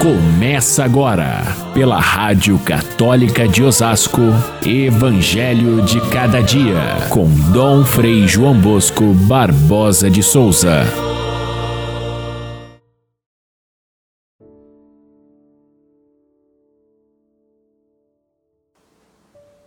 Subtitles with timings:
[0.00, 4.20] Começa agora, pela Rádio Católica de Osasco,
[4.64, 10.82] Evangelho de Cada Dia, com Dom Frei João Bosco Barbosa de Souza.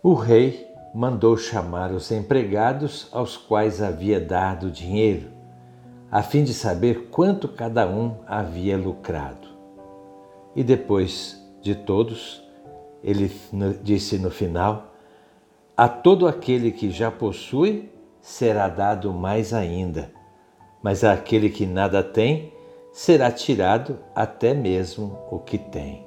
[0.00, 5.28] O rei mandou chamar os empregados aos quais havia dado dinheiro,
[6.10, 9.49] a fim de saber quanto cada um havia lucrado.
[10.54, 12.42] E depois de todos,
[13.02, 13.30] ele
[13.82, 14.94] disse no final:
[15.76, 20.10] A todo aquele que já possui será dado mais ainda,
[20.82, 22.52] mas àquele que nada tem
[22.92, 26.04] será tirado até mesmo o que tem.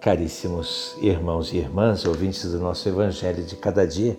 [0.00, 4.18] Caríssimos irmãos e irmãs, ouvintes do nosso Evangelho de cada dia,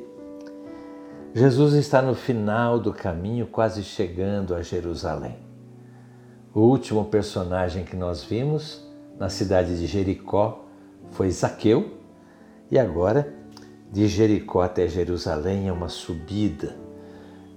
[1.36, 5.43] Jesus está no final do caminho, quase chegando a Jerusalém.
[6.56, 8.86] O último personagem que nós vimos
[9.18, 10.66] na cidade de Jericó
[11.10, 11.98] foi Zaqueu,
[12.70, 13.34] e agora
[13.92, 16.76] de Jericó até Jerusalém é uma subida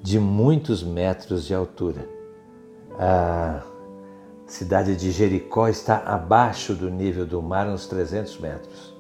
[0.03, 2.08] de muitos metros de altura.
[2.98, 3.62] A
[4.47, 8.94] cidade de Jericó está abaixo do nível do mar, uns 300 metros.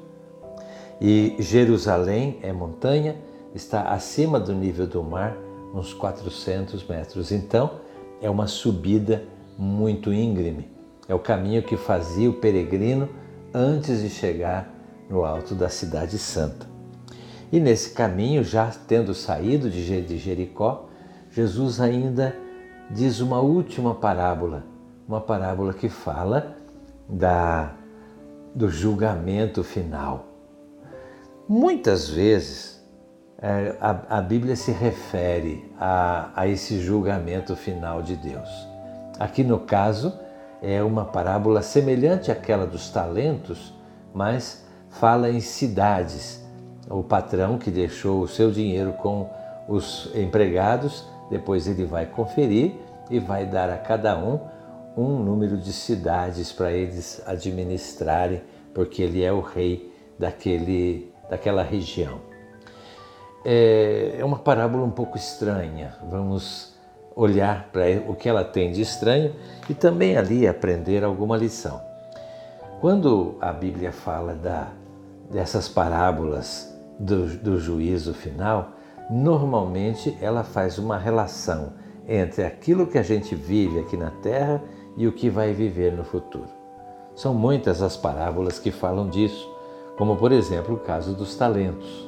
[1.00, 3.16] E Jerusalém é montanha,
[3.54, 5.34] está acima do nível do mar,
[5.74, 7.32] uns 400 metros.
[7.32, 7.80] Então,
[8.20, 9.24] é uma subida
[9.58, 10.70] muito íngreme.
[11.08, 13.08] É o caminho que fazia o peregrino
[13.54, 14.72] antes de chegar
[15.08, 16.66] no alto da Cidade Santa.
[17.52, 20.88] E nesse caminho, já tendo saído de Jericó,
[21.30, 22.36] Jesus ainda
[22.90, 24.64] diz uma última parábola,
[25.08, 26.56] uma parábola que fala
[27.08, 27.72] da,
[28.54, 30.26] do julgamento final.
[31.48, 32.84] Muitas vezes
[33.38, 38.75] é, a, a Bíblia se refere a, a esse julgamento final de Deus.
[39.18, 40.12] Aqui no caso,
[40.62, 43.72] é uma parábola semelhante àquela dos talentos,
[44.12, 46.44] mas fala em cidades.
[46.88, 49.28] O patrão que deixou o seu dinheiro com
[49.68, 52.74] os empregados, depois ele vai conferir
[53.10, 54.40] e vai dar a cada um
[54.96, 62.20] um número de cidades para eles administrarem, porque ele é o rei daquele, daquela região.
[63.44, 65.94] É, é uma parábola um pouco estranha.
[66.10, 66.75] Vamos
[67.16, 69.34] olhar para o que ela tem de estranho
[69.70, 71.80] e também ali aprender alguma lição.
[72.78, 74.68] Quando a Bíblia fala da,
[75.30, 78.72] dessas parábolas do, do juízo final,
[79.08, 81.72] normalmente ela faz uma relação
[82.06, 84.62] entre aquilo que a gente vive aqui na terra
[84.94, 86.48] e o que vai viver no futuro.
[87.14, 89.50] São muitas as parábolas que falam disso,
[89.96, 92.06] como por exemplo o caso dos talentos.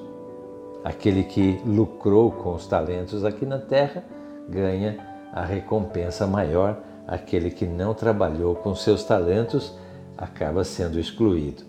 [0.85, 4.05] Aquele que lucrou com os talentos aqui na terra
[4.49, 4.99] ganha
[5.33, 9.77] a recompensa maior, aquele que não trabalhou com seus talentos
[10.17, 11.63] acaba sendo excluído.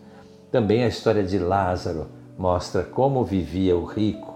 [0.51, 2.07] Também a história de Lázaro
[2.37, 4.33] mostra como vivia o rico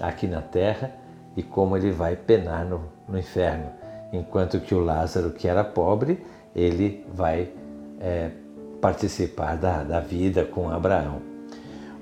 [0.00, 0.92] aqui na terra
[1.36, 3.66] e como ele vai penar no, no inferno,
[4.12, 7.50] enquanto que o Lázaro, que era pobre, ele vai
[8.00, 8.30] é,
[8.80, 11.20] participar da, da vida com Abraão.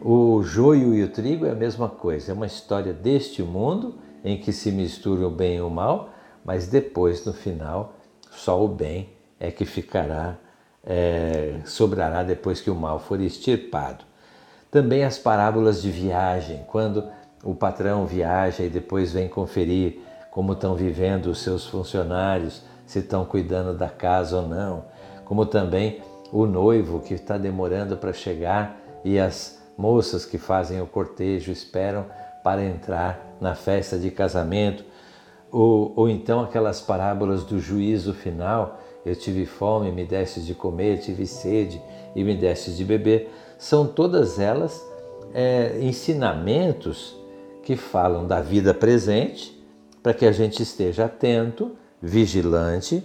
[0.03, 4.39] O joio e o trigo é a mesma coisa, é uma história deste mundo em
[4.39, 6.11] que se mistura o bem e o mal,
[6.45, 7.95] mas depois, no final,
[8.31, 10.37] só o bem é que ficará,
[10.85, 14.05] é, sobrará depois que o mal for extirpado.
[14.71, 17.05] Também as parábolas de viagem, quando
[17.43, 20.01] o patrão viaja e depois vem conferir
[20.31, 24.85] como estão vivendo os seus funcionários, se estão cuidando da casa ou não,
[25.25, 26.03] como também
[26.33, 32.07] o noivo que está demorando para chegar e as moças que fazem o cortejo esperam
[32.43, 34.85] para entrar na festa de casamento,
[35.51, 40.99] ou, ou então aquelas parábolas do juízo final, eu tive fome, me deste de comer,
[40.99, 41.81] tive sede
[42.15, 44.81] e me deste de beber, são todas elas
[45.35, 47.17] é, ensinamentos
[47.63, 49.59] que falam da vida presente,
[50.03, 53.03] para que a gente esteja atento, vigilante,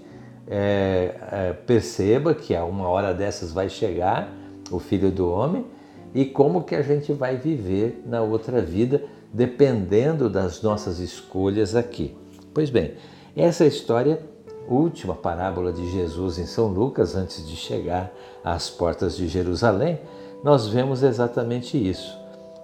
[0.47, 4.31] é, é, perceba que a uma hora dessas vai chegar
[4.71, 5.65] o Filho do Homem
[6.13, 9.03] e como que a gente vai viver na outra vida,
[9.35, 12.15] dependendo das nossas escolhas aqui.
[12.53, 12.93] Pois bem,
[13.35, 14.23] essa é história,
[14.65, 19.99] última parábola de Jesus em São Lucas, antes de chegar às portas de Jerusalém,
[20.41, 22.17] nós vemos exatamente isso.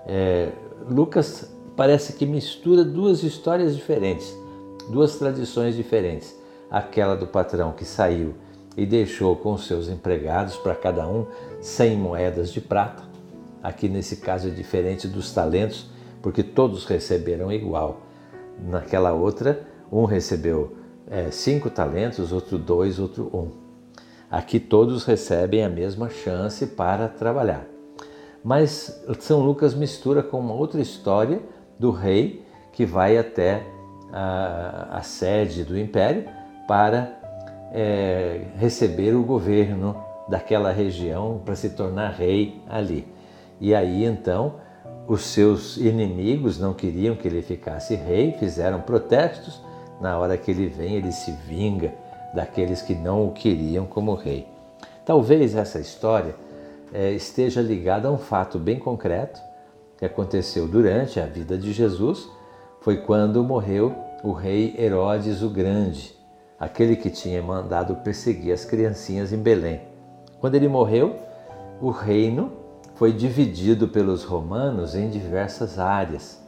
[0.07, 0.49] É,
[0.89, 4.33] Lucas parece que mistura duas histórias diferentes,
[4.89, 6.33] duas tradições diferentes.
[6.69, 8.33] Aquela do patrão que saiu
[8.77, 11.25] e deixou com seus empregados, para cada um,
[11.59, 13.03] 100 moedas de prata.
[13.61, 15.90] Aqui nesse caso é diferente dos talentos,
[16.21, 18.01] porque todos receberam igual.
[18.59, 20.77] Naquela outra, um recebeu
[21.09, 23.51] é, cinco talentos, outro dois, outro um.
[24.29, 27.65] Aqui todos recebem a mesma chance para trabalhar.
[28.43, 31.41] Mas São Lucas mistura com uma outra história
[31.77, 33.63] do rei que vai até
[34.11, 36.25] a, a sede do império
[36.67, 37.19] para
[37.73, 39.95] é, receber o governo
[40.27, 43.05] daquela região para se tornar rei ali.
[43.59, 44.55] E aí então
[45.07, 49.61] os seus inimigos não queriam que ele ficasse rei, fizeram protestos.
[49.99, 51.93] Na hora que ele vem, ele se vinga
[52.33, 54.47] daqueles que não o queriam como rei.
[55.05, 56.35] Talvez essa história
[56.93, 59.41] é, esteja ligada a um fato bem concreto
[59.97, 62.27] que aconteceu durante a vida de Jesus,
[62.79, 63.93] foi quando morreu
[64.23, 66.15] o rei Herodes o Grande,
[66.59, 69.81] aquele que tinha mandado perseguir as criancinhas em Belém.
[70.39, 71.15] Quando ele morreu,
[71.79, 72.51] o reino
[73.01, 76.39] foi dividido pelos romanos em diversas áreas.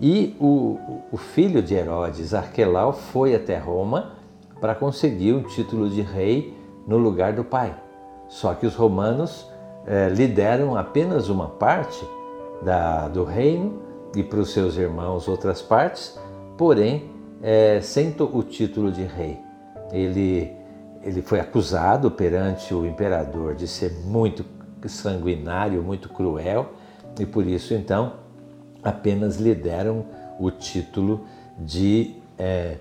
[0.00, 0.78] E o,
[1.12, 4.12] o filho de Herodes, Arquelau, foi até Roma
[4.58, 6.56] para conseguir o título de rei
[6.86, 7.76] no lugar do pai.
[8.26, 9.46] Só que os romanos
[9.86, 12.02] eh, lhe deram apenas uma parte
[12.62, 13.82] da, do reino
[14.16, 16.18] e para os seus irmãos outras partes,
[16.56, 17.10] porém
[17.42, 19.38] é, sem o título de rei.
[19.92, 20.56] Ele,
[21.02, 26.72] ele foi acusado perante o imperador de ser muito sanguinário, muito cruel,
[27.18, 28.14] e por isso então
[28.82, 30.04] apenas lhe deram
[30.38, 31.26] o título
[31.58, 32.76] de é,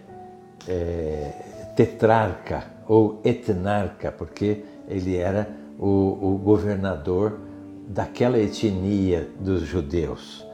[0.67, 1.31] é,
[1.75, 7.39] tetrarca ou etnarca, porque ele era o, o governador
[7.87, 10.45] daquela etnia dos judeus.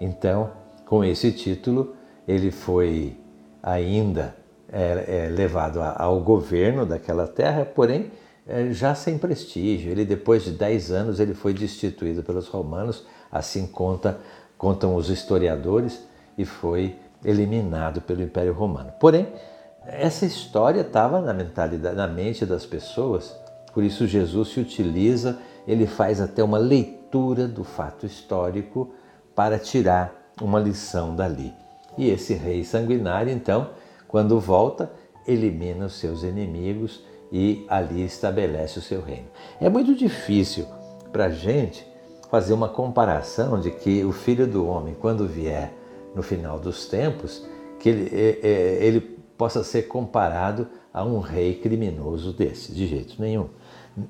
[0.00, 0.50] Então,
[0.84, 1.94] com esse título,
[2.26, 3.16] ele foi
[3.62, 4.36] ainda
[4.70, 8.10] é, é, levado ao governo daquela terra, porém
[8.70, 9.90] já sem prestígio.
[9.90, 14.18] Ele, depois de dez anos, ele foi destituído pelos romanos, assim conta,
[14.56, 16.02] contam os historiadores,
[16.38, 18.92] e foi eliminado pelo Império Romano.
[19.00, 19.26] Porém,
[19.86, 23.34] essa história estava na mentalidade, na mente das pessoas,
[23.72, 28.92] por isso Jesus se utiliza, ele faz até uma leitura do fato histórico
[29.34, 31.52] para tirar uma lição dali.
[31.96, 33.70] E esse rei sanguinário, então,
[34.06, 34.90] quando volta,
[35.26, 37.02] elimina os seus inimigos
[37.32, 39.26] e ali estabelece o seu reino.
[39.60, 40.66] É muito difícil
[41.12, 41.86] para a gente
[42.30, 45.72] fazer uma comparação de que o filho do homem, quando vier
[46.14, 47.46] no final dos tempos,
[47.78, 49.00] que ele, é, é, ele
[49.36, 53.48] possa ser comparado a um rei criminoso desse, de jeito nenhum.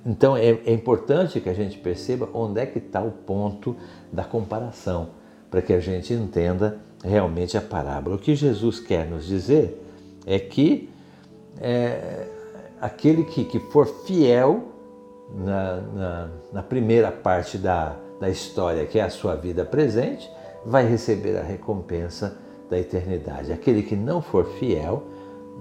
[0.05, 3.77] Então é, é importante que a gente perceba onde é que está o ponto
[4.13, 5.11] da comparação,
[5.51, 8.17] para que a gente entenda realmente a parábola.
[8.17, 9.83] O que Jesus quer nos dizer
[10.27, 10.91] é que
[11.61, 12.27] é,
[12.81, 14.65] aquele que, que for fiel
[15.35, 20.31] na, na, na primeira parte da, da história, que é a sua vida presente,
[20.65, 22.37] vai receber a recompensa
[22.69, 23.53] da eternidade.
[23.53, 25.05] Aquele que não for fiel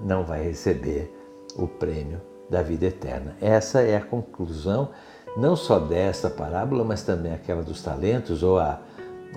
[0.03, 1.13] não vai receber
[1.57, 3.35] o prêmio da vida eterna.
[3.41, 4.89] Essa é a conclusão
[5.37, 8.79] não só dessa parábola, mas também aquela dos talentos, ou a,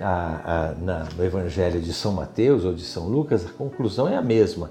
[0.00, 4.16] a, a na, no Evangelho de São Mateus ou de São Lucas, a conclusão é
[4.16, 4.70] a mesma.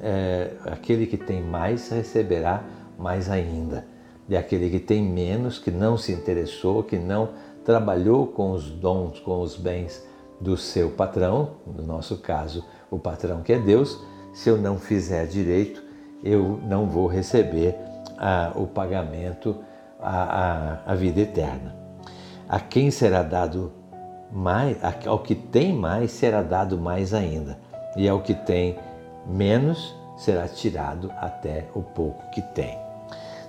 [0.00, 2.62] É, aquele que tem mais receberá
[2.98, 3.86] mais ainda.
[4.28, 7.30] E aquele que tem menos, que não se interessou, que não
[7.64, 10.04] trabalhou com os dons, com os bens
[10.40, 13.98] do seu patrão, no nosso caso, o patrão que é Deus,
[14.32, 15.82] se eu não fizer direito,
[16.22, 17.74] eu não vou receber
[18.18, 19.56] ah, o pagamento,
[20.00, 21.74] a, a, a vida eterna.
[22.48, 23.72] A quem será dado
[24.30, 24.76] mais,
[25.06, 27.58] ao que tem mais será dado mais ainda,
[27.96, 28.76] e ao que tem
[29.26, 32.78] menos será tirado até o pouco que tem.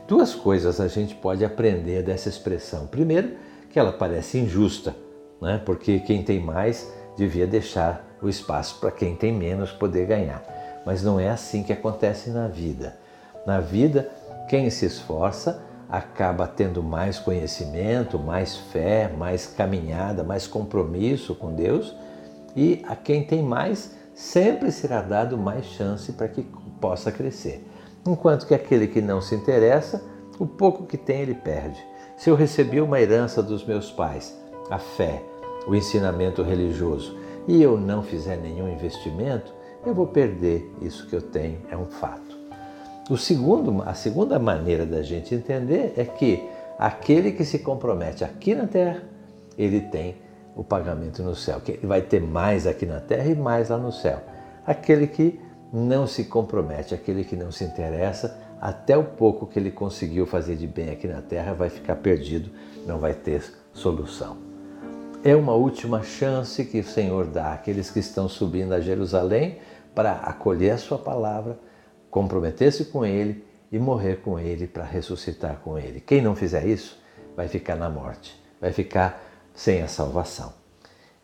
[0.07, 2.87] Duas coisas a gente pode aprender dessa expressão.
[2.87, 3.35] Primeiro,
[3.69, 4.95] que ela parece injusta,
[5.41, 5.61] né?
[5.65, 10.43] porque quem tem mais devia deixar o espaço para quem tem menos poder ganhar.
[10.85, 12.97] Mas não é assim que acontece na vida.
[13.45, 14.09] Na vida,
[14.47, 21.95] quem se esforça acaba tendo mais conhecimento, mais fé, mais caminhada, mais compromisso com Deus,
[22.55, 26.41] e a quem tem mais sempre será dado mais chance para que
[26.81, 27.63] possa crescer.
[28.05, 30.03] Enquanto que aquele que não se interessa,
[30.39, 31.79] o pouco que tem ele perde.
[32.17, 34.35] Se eu recebi uma herança dos meus pais,
[34.71, 35.21] a fé,
[35.67, 37.15] o ensinamento religioso,
[37.47, 39.53] e eu não fizer nenhum investimento,
[39.85, 42.35] eu vou perder isso que eu tenho, é um fato.
[43.11, 46.43] O segundo, a segunda maneira da gente entender é que
[46.79, 49.03] aquele que se compromete aqui na terra,
[49.55, 50.15] ele tem
[50.57, 53.91] o pagamento no céu, que vai ter mais aqui na terra e mais lá no
[53.91, 54.19] céu.
[54.65, 55.39] Aquele que
[55.71, 60.55] não se compromete, aquele que não se interessa, até o pouco que ele conseguiu fazer
[60.55, 62.49] de bem aqui na terra vai ficar perdido,
[62.87, 64.37] não vai ter solução.
[65.23, 69.59] É uma última chance que o Senhor dá àqueles que estão subindo a Jerusalém
[69.93, 71.59] para acolher a sua palavra,
[72.09, 75.99] comprometer-se com Ele e morrer com Ele para ressuscitar com Ele.
[75.99, 76.99] Quem não fizer isso
[77.35, 79.26] vai ficar na morte, vai ficar
[79.57, 80.53] sem a salvação.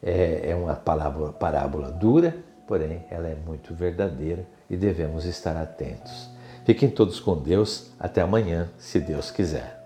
[0.01, 2.35] É, é uma parábola, parábola dura,
[2.67, 6.29] porém ela é muito verdadeira e devemos estar atentos.
[6.65, 7.91] Fiquem todos com Deus.
[7.99, 9.82] Até amanhã, se Deus quiser.